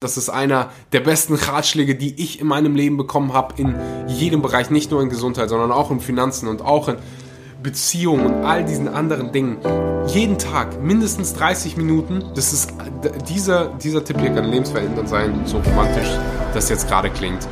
[0.00, 3.74] Das ist einer der besten Ratschläge, die ich in meinem Leben bekommen habe, in
[4.06, 6.98] jedem Bereich, nicht nur in Gesundheit, sondern auch in Finanzen und auch in
[7.64, 9.58] Beziehungen und all diesen anderen Dingen.
[10.06, 12.22] Jeden Tag mindestens 30 Minuten.
[12.36, 12.72] Das ist
[13.28, 16.10] dieser, dieser Tipp hier kann lebensverändernd sein, so romantisch
[16.54, 17.48] das jetzt gerade klingt.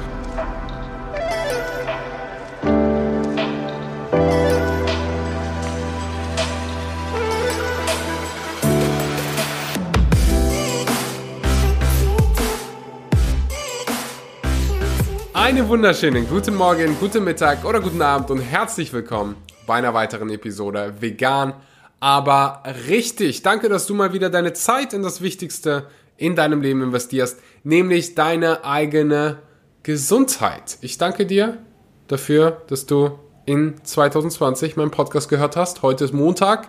[15.68, 19.34] Wunderschönen guten Morgen, guten Mittag oder guten Abend und herzlich willkommen
[19.66, 21.54] bei einer weiteren Episode Vegan,
[21.98, 23.42] aber richtig.
[23.42, 28.14] Danke, dass du mal wieder deine Zeit in das Wichtigste in deinem Leben investierst, nämlich
[28.14, 29.38] deine eigene
[29.82, 30.78] Gesundheit.
[30.82, 31.58] Ich danke dir
[32.06, 35.82] dafür, dass du in 2020 meinen Podcast gehört hast.
[35.82, 36.68] Heute ist Montag,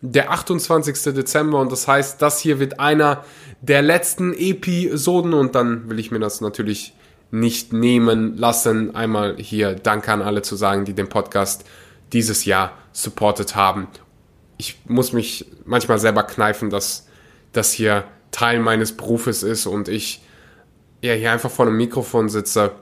[0.00, 1.12] der 28.
[1.12, 3.24] Dezember und das heißt, das hier wird einer
[3.60, 6.94] der letzten Episoden und dann will ich mir das natürlich
[7.30, 11.64] nicht nehmen lassen, einmal hier Danke an alle zu sagen, die den Podcast
[12.12, 13.88] dieses Jahr supportet haben.
[14.56, 17.06] Ich muss mich manchmal selber kneifen, dass
[17.52, 20.22] das hier Teil meines Berufes ist und ich
[21.00, 22.72] ja hier einfach vor einem Mikrofon sitze,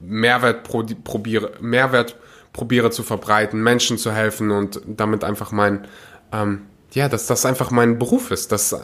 [0.00, 2.16] Mehrwert probiere, Mehrwert
[2.52, 5.86] probiere zu verbreiten, Menschen zu helfen und damit einfach mein,
[6.32, 8.52] ähm, ja, dass das einfach mein Beruf ist.
[8.52, 8.76] Das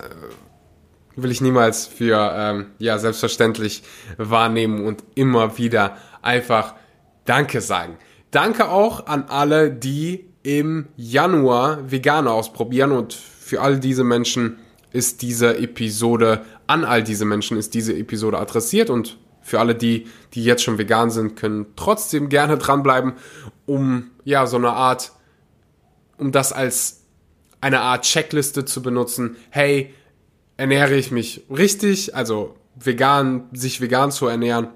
[1.23, 3.83] will ich niemals für ähm, ja selbstverständlich
[4.17, 6.75] wahrnehmen und immer wieder einfach
[7.25, 7.99] Danke sagen.
[8.31, 14.59] Danke auch an alle, die im Januar Veganer ausprobieren und für all diese Menschen
[14.93, 20.07] ist diese Episode, an all diese Menschen ist diese Episode adressiert und für alle die,
[20.35, 23.15] die jetzt schon vegan sind, können trotzdem gerne dranbleiben,
[23.67, 25.13] um ja so eine Art,
[26.19, 27.05] um das als
[27.61, 29.37] eine Art Checkliste zu benutzen.
[29.51, 29.95] Hey,
[30.59, 34.69] ernähre ich mich richtig, also vegan, sich vegan zu ernähren,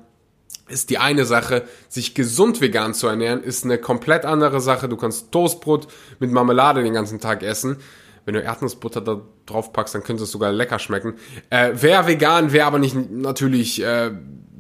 [0.69, 1.65] ist die eine Sache.
[1.89, 4.89] Sich gesund vegan zu ernähren, ist eine komplett andere Sache.
[4.89, 7.77] Du kannst Toastbrot mit Marmelade den ganzen Tag essen.
[8.25, 11.15] Wenn du Erdnussbutter da drauf packst, dann könnte es sogar lecker schmecken.
[11.51, 14.13] Äh, wäre vegan, wäre aber nicht natürlich äh,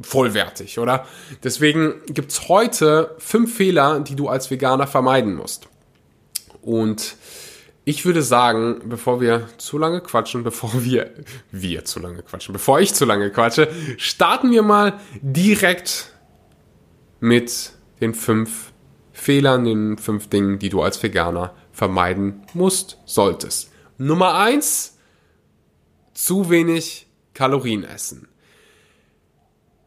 [0.03, 1.07] vollwertig, oder?
[1.45, 5.69] Deswegen gibt's heute fünf Fehler, die du als Veganer vermeiden musst.
[6.61, 7.17] Und
[7.85, 11.11] ich würde sagen, bevor wir zu lange quatschen, bevor wir,
[11.51, 16.13] wir zu lange quatschen, bevor ich zu lange quatsche, starten wir mal direkt
[17.19, 18.73] mit den fünf
[19.13, 23.71] Fehlern, den fünf Dingen, die du als Veganer vermeiden musst, solltest.
[23.99, 24.99] Nummer eins,
[26.15, 28.29] zu wenig Kalorien essen.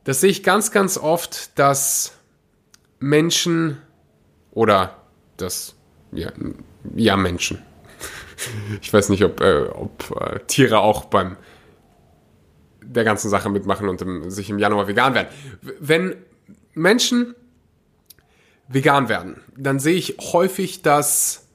[0.04, 2.14] Das sehe ich ganz, ganz oft, dass
[3.00, 3.78] Menschen
[4.52, 5.02] oder
[5.38, 5.76] das,
[6.12, 6.32] ja,
[6.96, 7.62] ja Menschen,
[8.82, 11.38] ich weiß nicht, ob, äh, ob äh, Tiere auch beim
[12.82, 15.28] der ganzen Sache mitmachen und im, sich im Januar vegan werden.
[15.80, 16.16] Wenn
[16.74, 17.36] Menschen
[18.68, 21.48] vegan werden, dann sehe ich häufig, dass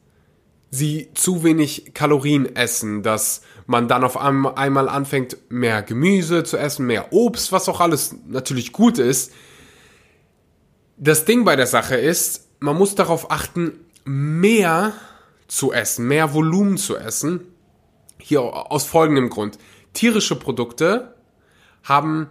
[0.70, 6.86] sie zu wenig Kalorien essen, dass man dann auf einmal anfängt, mehr Gemüse zu essen,
[6.86, 9.32] mehr Obst, was auch alles natürlich gut ist.
[10.96, 13.72] Das Ding bei der Sache ist, man muss darauf achten,
[14.04, 14.92] mehr
[15.50, 17.40] zu essen, mehr Volumen zu essen.
[18.18, 19.58] Hier aus folgendem Grund.
[19.92, 21.16] Tierische Produkte
[21.82, 22.30] haben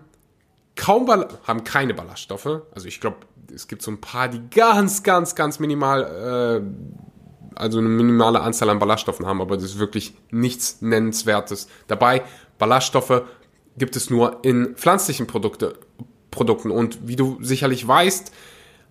[0.77, 2.61] kaum Ball haben keine Ballaststoffe.
[2.73, 3.17] Also ich glaube,
[3.53, 8.69] es gibt so ein paar, die ganz, ganz, ganz minimal, äh, also eine minimale Anzahl
[8.69, 12.23] an Ballaststoffen haben, aber das ist wirklich nichts Nennenswertes dabei.
[12.57, 13.23] Ballaststoffe
[13.77, 15.77] gibt es nur in pflanzlichen Produkte,
[16.31, 16.71] Produkten.
[16.71, 18.31] Und wie du sicherlich weißt,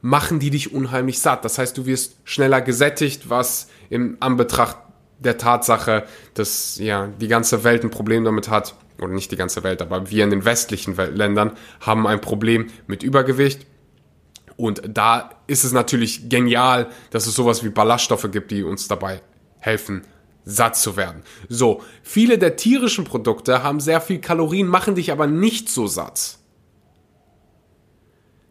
[0.00, 1.44] machen die dich unheimlich satt.
[1.44, 4.76] Das heißt, du wirst schneller gesättigt, was im Anbetracht
[5.18, 6.04] der Tatsache,
[6.34, 10.10] dass ja die ganze Welt ein Problem damit hat, oder nicht die ganze Welt, aber
[10.10, 13.66] wir in den westlichen Ländern haben ein Problem mit Übergewicht.
[14.56, 19.20] Und da ist es natürlich genial, dass es sowas wie Ballaststoffe gibt, die uns dabei
[19.60, 20.02] helfen,
[20.44, 21.22] satt zu werden.
[21.48, 26.37] So, viele der tierischen Produkte haben sehr viel Kalorien, machen dich aber nicht so satt.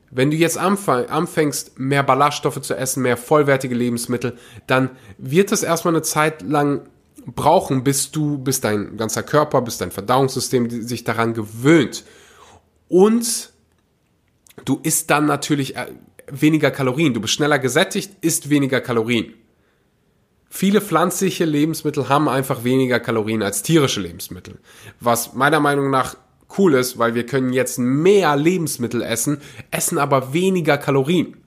[0.09, 5.93] Wenn du jetzt anfängst, mehr Ballaststoffe zu essen, mehr vollwertige Lebensmittel, dann wird es erstmal
[5.93, 6.87] eine Zeit lang
[7.25, 12.05] brauchen, bis du, bis dein ganzer Körper, bis dein Verdauungssystem sich daran gewöhnt.
[12.87, 13.51] Und
[14.63, 15.87] du isst dann natürlich äh,
[16.31, 17.13] weniger Kalorien.
[17.13, 19.33] Du bist schneller gesättigt, isst weniger Kalorien.
[20.49, 24.59] Viele pflanzliche Lebensmittel haben einfach weniger Kalorien als tierische Lebensmittel.
[25.01, 26.15] Was meiner Meinung nach
[26.57, 29.41] cool ist, weil wir können jetzt mehr Lebensmittel essen,
[29.71, 31.37] essen aber weniger Kalorien.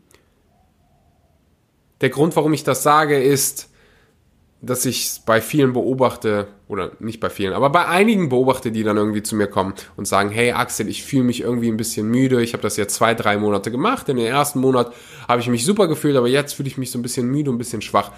[2.01, 3.71] Der Grund, warum ich das sage, ist,
[4.63, 8.99] dass ich bei vielen beobachte, oder nicht bei vielen, aber bei einigen beobachte, die dann
[8.99, 12.43] irgendwie zu mir kommen und sagen, hey Axel, ich fühle mich irgendwie ein bisschen müde,
[12.43, 14.93] ich habe das jetzt zwei, drei Monate gemacht, in den ersten Monat
[15.27, 17.59] habe ich mich super gefühlt, aber jetzt fühle ich mich so ein bisschen müde, ein
[17.59, 18.13] bisschen schwach.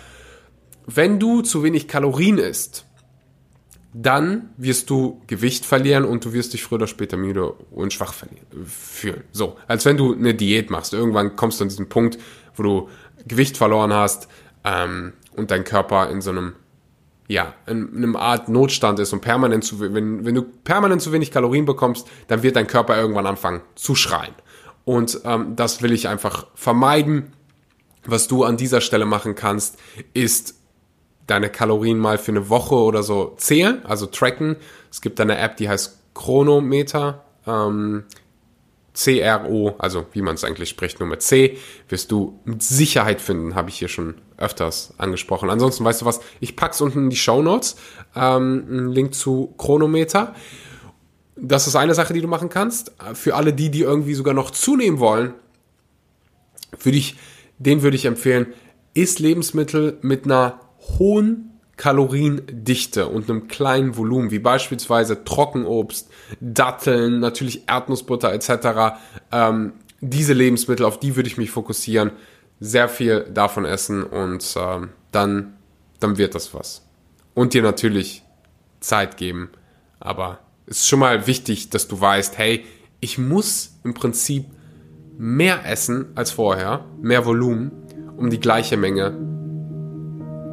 [0.86, 2.86] Wenn du zu wenig Kalorien isst,
[3.94, 8.14] dann wirst du Gewicht verlieren und du wirst dich früher oder später müde und schwach
[8.64, 9.24] fühlen.
[9.32, 10.94] So, als wenn du eine Diät machst.
[10.94, 12.18] Irgendwann kommst du an diesen Punkt,
[12.56, 12.88] wo du
[13.26, 14.28] Gewicht verloren hast
[14.64, 16.54] ähm, und dein Körper in so einem
[17.28, 21.30] ja, in einem Art Notstand ist und permanent zu, wenn, wenn du permanent zu wenig
[21.30, 24.34] Kalorien bekommst, dann wird dein Körper irgendwann anfangen zu schreien.
[24.84, 27.32] Und ähm, das will ich einfach vermeiden.
[28.04, 29.78] Was du an dieser Stelle machen kannst,
[30.12, 30.61] ist
[31.32, 34.56] deine Kalorien mal für eine Woche oder so zählen, also tracken.
[34.90, 37.24] Es gibt eine App, die heißt Chronometer.
[37.46, 38.04] Ähm,
[38.94, 41.56] CRO, also wie man es eigentlich spricht, nur mit C,
[41.88, 45.48] wirst du mit Sicherheit finden, habe ich hier schon öfters angesprochen.
[45.48, 47.76] Ansonsten weißt du was, ich pack's unten in die Show Notes,
[48.14, 50.34] ähm, einen Link zu Chronometer.
[51.36, 52.92] Das ist eine Sache, die du machen kannst.
[53.14, 55.32] Für alle die, die irgendwie sogar noch zunehmen wollen,
[56.78, 57.16] würde ich,
[57.58, 58.52] den würde ich empfehlen,
[58.92, 60.60] isst Lebensmittel mit einer
[60.98, 68.98] hohen Kaloriendichte und einem kleinen Volumen, wie beispielsweise Trockenobst, Datteln, natürlich Erdnussbutter etc.
[69.32, 72.12] Ähm, diese Lebensmittel, auf die würde ich mich fokussieren,
[72.60, 75.54] sehr viel davon essen und ähm, dann,
[75.98, 76.86] dann wird das was.
[77.34, 78.22] Und dir natürlich
[78.80, 79.50] Zeit geben,
[79.98, 82.64] aber es ist schon mal wichtig, dass du weißt, hey,
[83.00, 84.44] ich muss im Prinzip
[85.18, 87.72] mehr essen als vorher, mehr Volumen,
[88.16, 89.31] um die gleiche Menge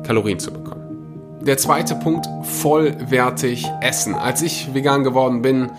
[0.06, 1.40] Kalorien zu bekommen.
[1.42, 4.14] Der zweite Punkt, vollwertig essen.
[4.14, 5.72] Als ich vegan geworden bin,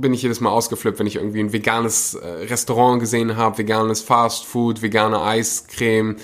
[0.00, 4.00] bin ich jedes Mal ausgeflippt, wenn ich irgendwie ein veganes äh, Restaurant gesehen habe, veganes
[4.00, 6.16] Fast Food, vegane Eiscreme.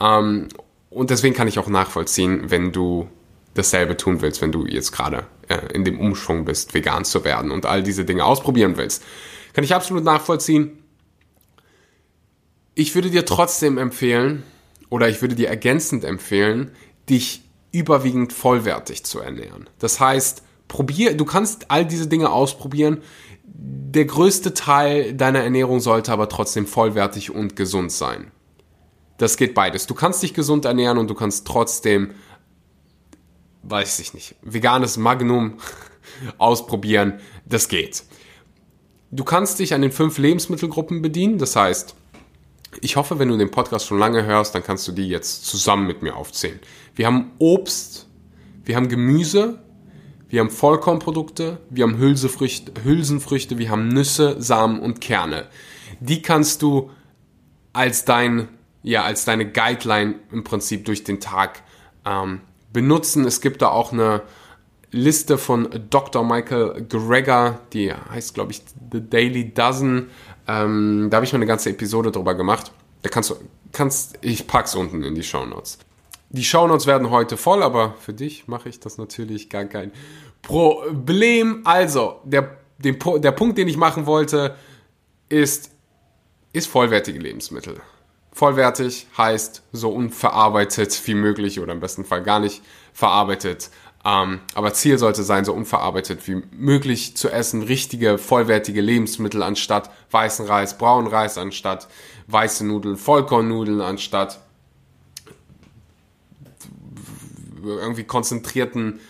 [0.00, 0.48] Ähm,
[0.90, 3.08] und deswegen kann ich auch nachvollziehen, wenn du
[3.54, 7.50] dasselbe tun willst, wenn du jetzt gerade äh, in dem Umschwung bist, vegan zu werden
[7.50, 9.02] und all diese Dinge ausprobieren willst.
[9.52, 10.82] Kann ich absolut nachvollziehen.
[12.74, 14.42] Ich würde dir trotzdem empfehlen,
[14.88, 16.72] oder ich würde dir ergänzend empfehlen,
[17.08, 17.42] dich
[17.72, 19.68] überwiegend vollwertig zu ernähren.
[19.78, 23.02] Das heißt, probier, du kannst all diese Dinge ausprobieren.
[23.44, 28.30] Der größte Teil deiner Ernährung sollte aber trotzdem vollwertig und gesund sein.
[29.18, 29.86] Das geht beides.
[29.86, 32.10] Du kannst dich gesund ernähren und du kannst trotzdem,
[33.62, 35.54] weiß ich nicht, veganes Magnum
[36.38, 37.20] ausprobieren.
[37.46, 38.04] Das geht.
[39.10, 41.38] Du kannst dich an den fünf Lebensmittelgruppen bedienen.
[41.38, 41.94] Das heißt,
[42.80, 45.86] ich hoffe, wenn du den Podcast schon lange hörst, dann kannst du die jetzt zusammen
[45.86, 46.60] mit mir aufzählen.
[46.94, 48.06] Wir haben Obst,
[48.64, 49.60] wir haben Gemüse,
[50.28, 55.46] wir haben Vollkornprodukte, wir haben Hülsefrüchte, Hülsenfrüchte, wir haben Nüsse, Samen und Kerne.
[56.00, 56.90] Die kannst du
[57.72, 58.48] als dein,
[58.82, 61.62] ja, als deine Guideline im Prinzip durch den Tag
[62.04, 62.40] ähm,
[62.72, 63.24] benutzen.
[63.24, 64.22] Es gibt da auch eine
[64.90, 66.24] Liste von Dr.
[66.24, 68.62] Michael Greger, die heißt, glaube ich,
[68.92, 70.10] The Daily Dozen.
[70.46, 72.72] Ähm, da habe ich mal eine ganze Episode drüber gemacht.
[73.02, 73.36] Da kannst du,
[73.72, 75.78] kannst, ich pack's unten in die Show Notes.
[76.30, 79.92] Die Show Notes werden heute voll, aber für dich mache ich das natürlich gar kein
[80.42, 81.62] Problem.
[81.64, 84.56] Also, der, den, der Punkt, den ich machen wollte,
[85.28, 85.70] ist,
[86.52, 87.80] ist vollwertige Lebensmittel.
[88.32, 92.62] Vollwertig heißt so unverarbeitet wie möglich oder im besten Fall gar nicht
[92.92, 93.70] verarbeitet.
[94.06, 99.90] Ähm, aber Ziel sollte sein, so unverarbeitet wie möglich zu essen, richtige, vollwertige Lebensmittel anstatt
[100.12, 101.88] weißen Reis, braunen Reis anstatt
[102.28, 104.40] weiße Nudeln, Vollkornnudeln anstatt
[107.64, 109.00] irgendwie konzentrierten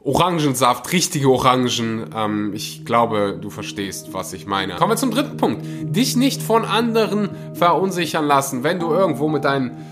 [0.00, 2.10] Orangensaft, richtige Orangen.
[2.12, 4.74] Ähm, ich glaube, du verstehst, was ich meine.
[4.74, 5.64] Kommen wir zum dritten Punkt.
[5.64, 9.91] Dich nicht von anderen verunsichern lassen, wenn du irgendwo mit deinen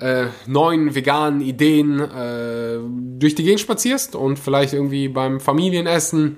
[0.00, 2.78] äh, neuen veganen Ideen äh,
[3.18, 6.36] durch die Gegend spazierst und vielleicht irgendwie beim Familienessen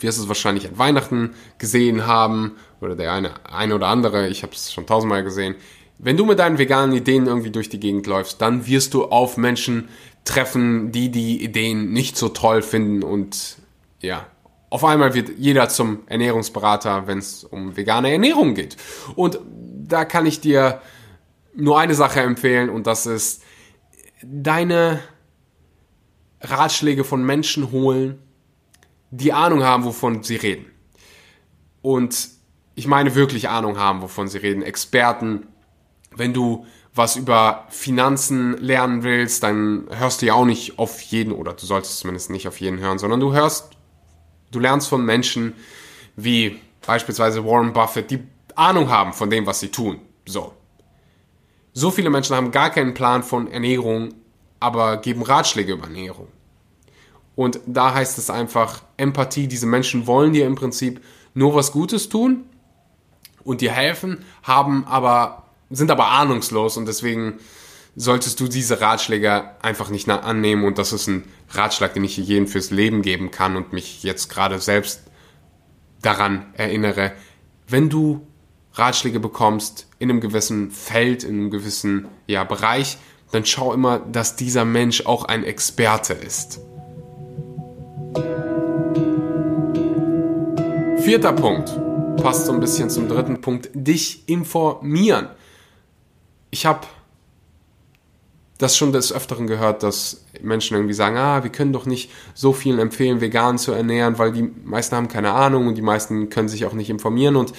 [0.00, 4.42] wirst du es wahrscheinlich an Weihnachten gesehen haben oder der eine, eine oder andere, ich
[4.42, 5.54] habe es schon tausendmal gesehen.
[5.98, 9.36] Wenn du mit deinen veganen Ideen irgendwie durch die Gegend läufst, dann wirst du auf
[9.36, 9.88] Menschen
[10.24, 13.58] treffen, die die Ideen nicht so toll finden und
[14.00, 14.26] ja,
[14.70, 18.78] auf einmal wird jeder zum Ernährungsberater, wenn es um vegane Ernährung geht.
[19.14, 19.38] Und
[19.86, 20.80] da kann ich dir
[21.54, 23.42] nur eine Sache empfehlen und das ist
[24.22, 25.00] deine
[26.40, 28.18] Ratschläge von Menschen holen,
[29.10, 30.66] die Ahnung haben, wovon sie reden.
[31.82, 32.30] Und
[32.74, 34.62] ich meine wirklich Ahnung haben, wovon sie reden.
[34.62, 35.46] Experten.
[36.14, 41.32] Wenn du was über Finanzen lernen willst, dann hörst du ja auch nicht auf jeden,
[41.32, 43.70] oder du solltest zumindest nicht auf jeden hören, sondern du hörst,
[44.50, 45.54] du lernst von Menschen
[46.16, 48.22] wie beispielsweise Warren Buffett, die
[48.54, 50.00] Ahnung haben von dem, was sie tun.
[50.26, 50.52] So.
[51.72, 54.14] So viele Menschen haben gar keinen Plan von Ernährung
[54.62, 56.28] aber geben Ratschläge über Ernährung.
[57.34, 59.48] Und da heißt es einfach Empathie.
[59.48, 61.02] Diese Menschen wollen dir im Prinzip
[61.34, 62.44] nur was Gutes tun
[63.42, 67.40] und dir helfen, haben aber, sind aber ahnungslos und deswegen
[67.96, 72.46] solltest du diese Ratschläge einfach nicht annehmen und das ist ein Ratschlag, den ich jedem
[72.46, 75.02] fürs Leben geben kann und mich jetzt gerade selbst
[76.00, 77.12] daran erinnere,
[77.66, 78.26] wenn du
[78.74, 82.98] Ratschläge bekommst in einem gewissen Feld, in einem gewissen ja, Bereich,
[83.30, 86.60] dann schau immer, dass dieser Mensch auch ein Experte ist.
[90.98, 91.70] Vierter Punkt
[92.22, 95.28] passt so ein bisschen zum dritten Punkt, dich informieren.
[96.50, 96.86] Ich habe
[98.58, 102.52] das schon des Öfteren gehört, dass Menschen irgendwie sagen, ah, wir können doch nicht so
[102.52, 106.48] vielen empfehlen, vegan zu ernähren, weil die meisten haben keine Ahnung und die meisten können
[106.48, 107.34] sich auch nicht informieren.
[107.34, 107.52] Und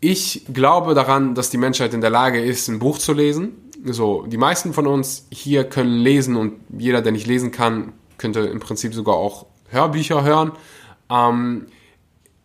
[0.00, 3.52] ich glaube daran, dass die Menschheit in der Lage ist, ein Buch zu lesen.
[3.84, 8.40] So, die meisten von uns hier können lesen und jeder, der nicht lesen kann, könnte
[8.40, 10.52] im Prinzip sogar auch Hörbücher hören.
[11.10, 11.66] Ähm,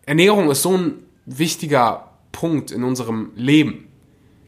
[0.06, 3.88] Ernährung ist so ein wichtiger Punkt in unserem Leben.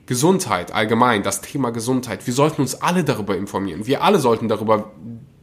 [0.06, 2.26] Gesundheit allgemein, das Thema Gesundheit.
[2.26, 3.88] Wir sollten uns alle darüber informieren.
[3.88, 4.92] Wir alle sollten darüber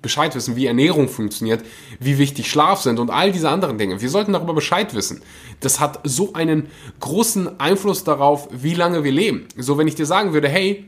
[0.04, 1.64] Bescheid wissen, wie Ernährung funktioniert,
[1.99, 4.00] wie wichtig Schlaf sind und all diese anderen Dinge.
[4.00, 5.23] Wir sollten darüber Bescheid wissen.
[5.58, 6.68] Das hat so einen
[7.00, 9.49] großen Einfluss darauf, wie lange wir leben.
[9.56, 10.84] So, wenn ich dir sagen würde, hey,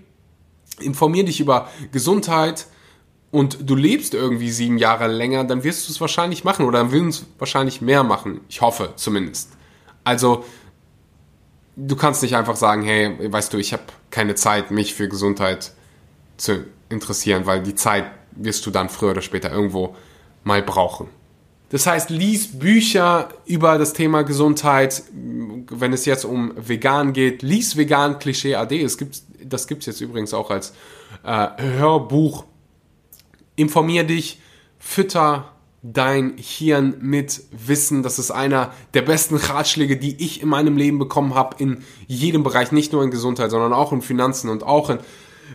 [0.80, 2.66] informier dich über Gesundheit
[3.32, 6.92] und du lebst irgendwie sieben Jahre länger, dann wirst du es wahrscheinlich machen oder dann
[6.92, 8.40] würden es wahrscheinlich mehr machen.
[8.49, 9.50] Ich hoffe zumindest.
[10.04, 10.44] Also,
[11.75, 15.73] du kannst nicht einfach sagen, hey, weißt du, ich habe keine Zeit, mich für Gesundheit
[16.37, 18.04] zu interessieren, weil die Zeit
[18.37, 19.97] wirst du dann früher oder später irgendwo
[20.45, 21.09] mal brauchen.
[21.71, 25.02] Das heißt, lies Bücher über das Thema Gesundheit.
[25.12, 28.81] Wenn es jetzt um vegan geht, lies vegan Klischee AD.
[28.81, 30.73] Es gibt, das gibt es jetzt übrigens auch als
[31.25, 32.45] äh, Hörbuch.
[33.57, 34.40] Informier dich,
[34.78, 35.52] fütter
[35.83, 38.02] dein Hirn mit Wissen.
[38.02, 42.43] Das ist einer der besten Ratschläge, die ich in meinem Leben bekommen habe, in jedem
[42.43, 44.99] Bereich, nicht nur in Gesundheit, sondern auch in Finanzen und auch in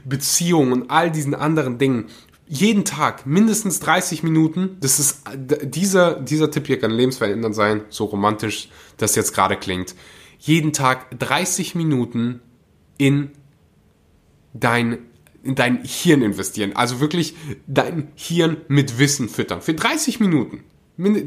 [0.05, 2.05] Beziehungen und all diesen anderen Dingen.
[2.53, 4.75] Jeden Tag mindestens 30 Minuten.
[4.81, 5.21] Das ist
[5.63, 8.67] dieser, dieser Tipp hier kann lebensverändernd sein, so romantisch
[8.97, 9.95] das jetzt gerade klingt.
[10.37, 12.41] Jeden Tag 30 Minuten
[12.97, 13.31] in
[14.53, 14.97] dein
[15.43, 16.75] in dein Hirn investieren.
[16.75, 17.35] Also wirklich
[17.67, 19.61] dein Hirn mit Wissen füttern.
[19.61, 20.65] Für 30 Minuten.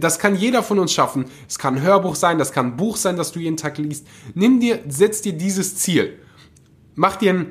[0.00, 1.24] Das kann jeder von uns schaffen.
[1.48, 4.06] Es kann ein Hörbuch sein, das kann ein Buch sein, das du jeden Tag liest.
[4.34, 6.18] Nimm dir, setz dir dieses Ziel.
[6.94, 7.46] Mach dir, ein,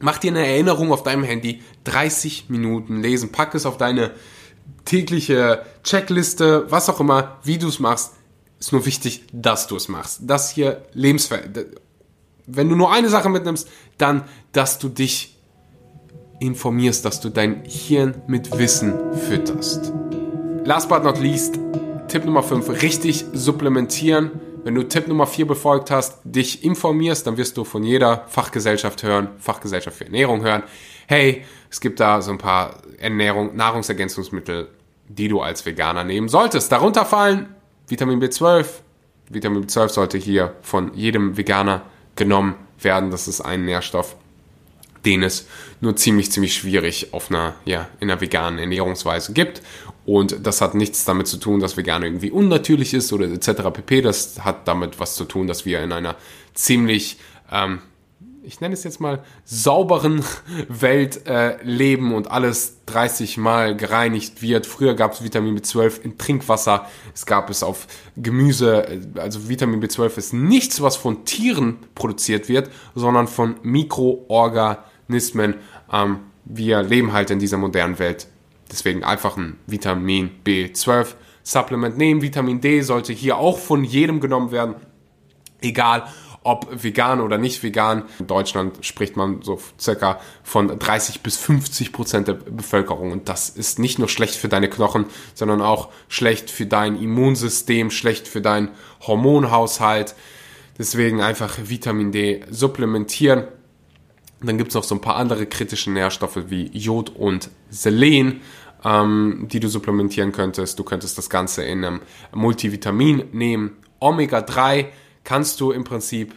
[0.00, 1.62] mach dir eine Erinnerung auf deinem Handy.
[1.84, 3.32] 30 Minuten lesen.
[3.32, 4.12] Pack es auf deine
[4.84, 8.12] tägliche Checkliste, was auch immer, wie du es machst.
[8.58, 10.20] Ist nur wichtig, dass du es machst.
[10.22, 11.38] Das hier Lebensver...
[12.48, 14.22] Wenn du nur eine Sache mitnimmst, dann,
[14.52, 15.36] dass du dich
[16.38, 18.94] informierst, dass du dein Hirn mit Wissen
[19.28, 19.92] fütterst.
[20.64, 21.58] Last but not least,
[22.08, 24.30] Tipp Nummer 5, richtig supplementieren.
[24.66, 29.04] Wenn du Tipp Nummer 4 befolgt hast, dich informierst, dann wirst du von jeder Fachgesellschaft
[29.04, 30.64] hören, Fachgesellschaft für Ernährung hören.
[31.06, 34.66] Hey, es gibt da so ein paar Ernährung, Nahrungsergänzungsmittel,
[35.06, 36.72] die du als Veganer nehmen solltest.
[36.72, 37.54] Darunter fallen
[37.86, 38.66] Vitamin B12.
[39.30, 41.82] Vitamin B12 sollte hier von jedem Veganer
[42.16, 43.12] genommen werden.
[43.12, 44.16] Das ist ein Nährstoff,
[45.06, 45.46] den es
[45.80, 49.62] nur ziemlich, ziemlich schwierig auf einer, ja, in einer veganen Ernährungsweise gibt.
[50.04, 53.70] Und das hat nichts damit zu tun, dass vegan irgendwie unnatürlich ist oder etc.
[53.72, 54.02] pp.
[54.02, 56.16] Das hat damit was zu tun, dass wir in einer
[56.54, 57.18] ziemlich,
[57.50, 57.80] ähm,
[58.44, 60.24] ich nenne es jetzt mal, sauberen
[60.68, 64.66] Welt äh, leben und alles 30 Mal gereinigt wird.
[64.66, 68.86] Früher gab es Vitamin B12 in Trinkwasser, es gab es auf Gemüse.
[69.16, 75.54] Also Vitamin B12 ist nichts, was von Tieren produziert wird, sondern von Mikroorganismen Organismen.
[75.92, 78.26] Ähm, wir leben halt in dieser modernen Welt.
[78.70, 82.22] Deswegen einfach ein Vitamin B12 Supplement nehmen.
[82.22, 84.74] Vitamin D sollte hier auch von jedem genommen werden.
[85.60, 86.04] Egal
[86.42, 88.04] ob vegan oder nicht vegan.
[88.20, 93.10] In Deutschland spricht man so circa von 30 bis 50 Prozent der Bevölkerung.
[93.10, 97.90] Und das ist nicht nur schlecht für deine Knochen, sondern auch schlecht für dein Immunsystem,
[97.90, 98.70] schlecht für deinen
[99.04, 100.14] Hormonhaushalt.
[100.78, 103.48] Deswegen einfach Vitamin D supplementieren.
[104.40, 108.40] Dann gibt es noch so ein paar andere kritische Nährstoffe wie Jod und Selen,
[108.84, 110.78] ähm, die du supplementieren könntest.
[110.78, 112.00] Du könntest das Ganze in einem
[112.32, 113.76] Multivitamin nehmen.
[114.00, 114.86] Omega-3
[115.24, 116.34] kannst du im Prinzip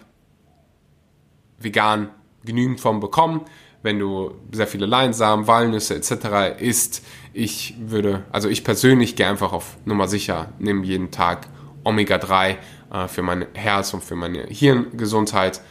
[1.60, 2.10] vegan
[2.46, 3.41] genügend von bekommen,
[3.84, 6.60] wenn du sehr viele Leinsamen, Walnüsse etc.
[6.60, 7.03] isst.
[7.34, 11.48] Ich würde, also ich persönlich gehe einfach auf Nummer sicher, nehme jeden Tag
[11.84, 12.56] Omega-3
[12.91, 15.62] äh, für mein Herz und für meine Hirngesundheit.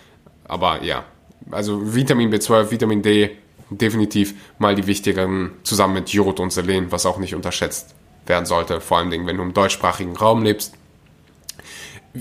[0.45, 1.05] Aber ja,
[1.51, 3.31] also Vitamin B12, Vitamin D
[3.71, 7.95] definitiv mal die wichtigeren zusammen mit Jod und Selen, was auch nicht unterschätzt
[8.27, 10.75] werden sollte, vor allem wenn du im deutschsprachigen Raum lebst.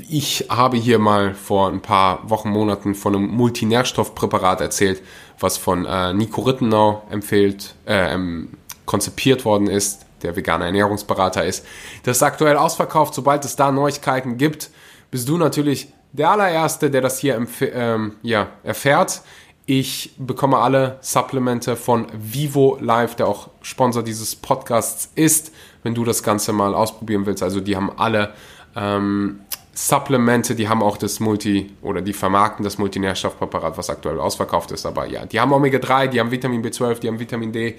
[0.09, 5.01] Ich habe hier mal vor ein paar Wochen, Monaten von einem Multinährstoffpräparat erzählt,
[5.39, 8.49] was von äh, Nico Rittenau empfiehlt, äh, ähm,
[8.85, 11.65] konzipiert worden ist, der veganer Ernährungsberater ist.
[12.03, 13.13] Das ist aktuell ausverkauft.
[13.13, 14.69] Sobald es da Neuigkeiten gibt,
[15.09, 19.21] bist du natürlich der allererste, der das hier ähm, ja, erfährt.
[19.65, 26.05] Ich bekomme alle Supplemente von Vivo Live, der auch Sponsor dieses Podcasts ist, wenn du
[26.05, 27.43] das Ganze mal ausprobieren willst.
[27.43, 28.33] Also die haben alle
[28.75, 29.41] ähm,
[29.73, 34.85] Supplemente, die haben auch das Multi oder die vermarkten das Multinährstoffpräparat, was aktuell ausverkauft ist.
[34.85, 37.75] Aber ja, die haben Omega-3, die haben Vitamin B12, die haben Vitamin D.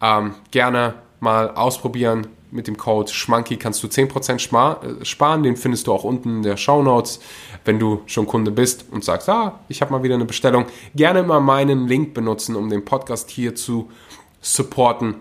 [0.00, 2.28] Ähm, gerne mal ausprobieren.
[2.50, 5.42] Mit dem Code Schmanky kannst du 10% äh, sparen.
[5.42, 7.20] Den findest du auch unten in der Show Notes,
[7.64, 10.66] wenn du schon Kunde bist und sagst, ah, ich habe mal wieder eine Bestellung.
[10.94, 13.90] Gerne mal meinen Link benutzen, um den Podcast hier zu
[14.40, 15.16] supporten.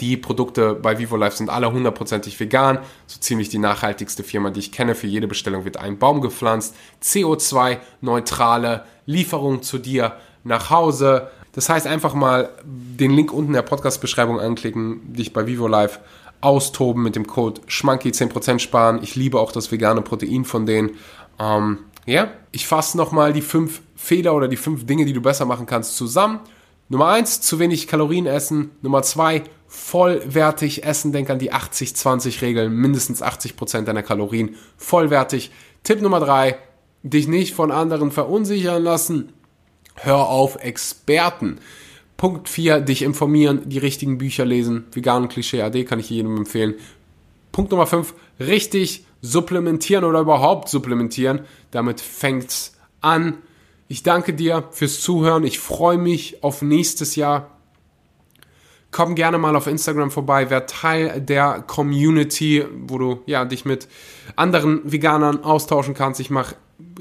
[0.00, 2.78] Die Produkte bei Vivo Life sind alle hundertprozentig vegan.
[3.06, 4.94] So ziemlich die nachhaltigste Firma, die ich kenne.
[4.94, 6.74] Für jede Bestellung wird ein Baum gepflanzt.
[7.02, 11.30] CO2-neutrale Lieferung zu dir nach Hause.
[11.52, 16.00] Das heißt, einfach mal den Link unten in der Podcast-Beschreibung anklicken, dich bei Vivo Life
[16.40, 19.00] austoben mit dem Code Schmanky 10% sparen.
[19.02, 20.90] Ich liebe auch das vegane Protein von denen.
[21.38, 25.44] Ähm, ja, ich fasse nochmal die fünf Fehler oder die fünf Dinge, die du besser
[25.44, 26.40] machen kannst, zusammen.
[26.88, 28.72] Nummer eins, zu wenig Kalorien essen.
[28.82, 31.12] Nummer zwei, vollwertig essen.
[31.12, 32.72] Denk an die 80-20-Regeln.
[32.72, 35.52] Mindestens 80% deiner Kalorien vollwertig.
[35.84, 36.58] Tipp Nummer drei,
[37.02, 39.32] dich nicht von anderen verunsichern lassen.
[39.94, 41.60] Hör auf Experten.
[42.20, 44.84] Punkt 4, dich informieren, die richtigen Bücher lesen.
[44.92, 46.74] Vegan Klischee AD kann ich jedem empfehlen.
[47.50, 51.46] Punkt Nummer 5, richtig supplementieren oder überhaupt supplementieren.
[51.70, 53.38] Damit fängt's an.
[53.88, 55.44] Ich danke dir fürs Zuhören.
[55.44, 57.56] Ich freue mich auf nächstes Jahr.
[58.90, 63.88] Komm gerne mal auf Instagram vorbei, werd Teil der Community, wo du ja dich mit
[64.36, 66.20] anderen Veganern austauschen kannst.
[66.20, 66.54] Ich mache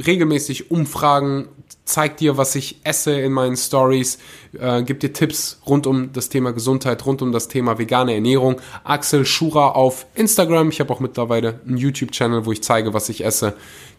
[0.06, 1.48] regelmäßig Umfragen,
[1.86, 4.20] zeig dir, was ich esse in meinen Stories,
[4.60, 8.62] äh, gib dir Tipps rund um das Thema Gesundheit, rund um das Thema vegane Ernährung.
[8.84, 10.70] Axel Schura auf Instagram.
[10.70, 13.54] Ich habe auch mittlerweile einen YouTube-Channel, wo ich zeige, was ich esse.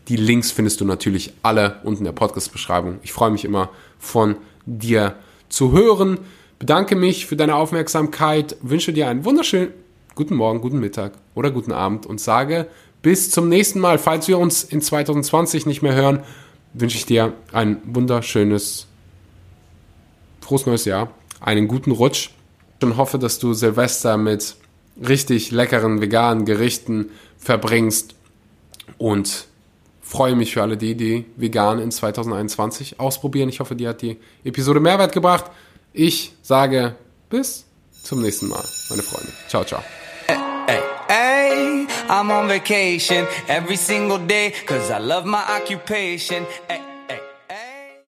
[0.09, 2.99] Die Links findest du natürlich alle unten in der Podcast-Beschreibung.
[3.03, 4.37] Ich freue mich immer von
[4.67, 5.17] dir
[5.49, 6.19] zu hören
[6.61, 9.73] bedanke mich für deine Aufmerksamkeit, wünsche dir einen wunderschönen
[10.15, 12.69] guten Morgen, guten Mittag oder guten Abend und sage
[13.03, 13.99] bis zum nächsten Mal.
[13.99, 16.23] Falls wir uns in 2020 nicht mehr hören,
[16.73, 18.87] wünsche ich dir ein wunderschönes,
[20.41, 21.11] frohes neues Jahr,
[21.41, 22.31] einen guten Rutsch
[22.83, 24.57] und hoffe, dass du Silvester mit
[25.07, 28.15] richtig leckeren veganen Gerichten verbringst
[28.99, 29.47] und
[30.03, 33.49] freue mich für alle die, die vegan in 2021 ausprobieren.
[33.49, 35.51] Ich hoffe, dir hat die Episode Mehrwert gebracht.
[35.93, 36.97] Ich sage
[37.29, 37.65] bis
[38.03, 39.33] zum nächsten Mal, meine Freunde.
[39.49, 39.83] Ciao, ciao.
[41.11, 46.47] Hey, I'm on vacation every single day, cause I love my occupation.